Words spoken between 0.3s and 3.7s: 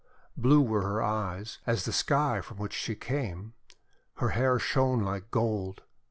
Blue were her eyes, as the sky from which she came.